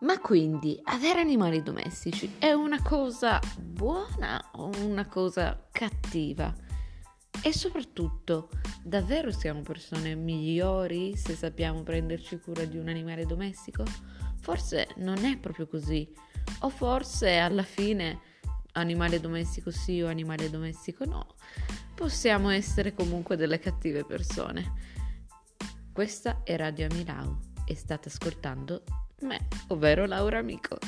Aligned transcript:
Ma 0.00 0.18
quindi 0.20 0.78
avere 0.84 1.20
animali 1.20 1.62
domestici 1.62 2.34
è 2.38 2.52
una 2.52 2.82
cosa 2.82 3.40
buona 3.58 4.50
o 4.52 4.70
una 4.84 5.06
cosa 5.06 5.68
cattiva? 5.70 6.54
E 7.42 7.52
soprattutto, 7.54 8.50
davvero 8.82 9.30
siamo 9.30 9.62
persone 9.62 10.14
migliori 10.14 11.16
se 11.16 11.34
sappiamo 11.34 11.82
prenderci 11.82 12.38
cura 12.40 12.66
di 12.66 12.76
un 12.76 12.88
animale 12.88 13.24
domestico? 13.24 13.84
Forse 14.42 14.88
non 14.96 15.24
è 15.24 15.38
proprio 15.38 15.66
così. 15.66 16.12
O 16.60 16.68
forse 16.68 17.38
alla 17.38 17.62
fine 17.62 18.20
animale 18.72 19.18
domestico 19.18 19.70
sì 19.70 20.02
o 20.02 20.08
animale 20.08 20.50
domestico 20.50 21.06
no. 21.06 21.36
Possiamo 21.94 22.50
essere 22.50 22.92
comunque 22.92 23.36
delle 23.36 23.58
cattive 23.58 24.04
persone. 24.04 24.72
Questa 25.90 26.42
è 26.42 26.54
Radio 26.56 26.86
Amilau 26.90 27.38
e 27.64 27.74
state 27.74 28.08
ascoltando 28.08 28.82
me, 29.22 29.38
ovvero 29.68 30.06
Laura 30.06 30.40
Amico. 30.40 30.78